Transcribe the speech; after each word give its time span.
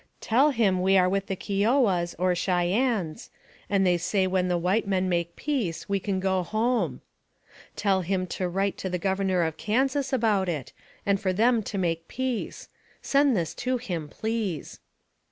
Tell 0.19 0.49
him 0.49 0.81
we 0.81 0.97
are 0.97 1.07
with 1.07 1.27
the 1.27 1.35
Kio 1.35 1.79
wahs, 1.79 2.15
or 2.17 2.33
Cheyennes; 2.33 3.29
and 3.69 3.85
they 3.85 3.99
say 3.99 4.25
when 4.25 4.47
the 4.47 4.57
white 4.57 4.87
men 4.87 5.07
make 5.07 5.35
peace 5.35 5.87
we 5.87 5.99
can 5.99 6.19
go 6.19 6.41
home. 6.41 7.01
"Tell 7.75 8.01
him 8.01 8.25
to 8.25 8.49
write 8.49 8.79
to 8.79 8.89
the 8.89 8.97
Governor 8.97 9.43
of 9.43 9.57
Kansas 9.57 10.11
about 10.11 10.49
it, 10.49 10.73
and 11.05 11.21
for 11.21 11.33
them 11.33 11.61
to 11.61 11.77
make 11.77 12.07
peace. 12.07 12.67
Send 13.03 13.37
this 13.37 13.53
to 13.53 13.77
him, 13.77 14.09
please. 14.09 14.79